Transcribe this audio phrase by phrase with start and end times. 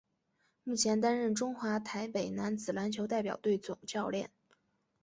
[0.63, 4.31] 目前担任中华台北男子篮球代表队总教练。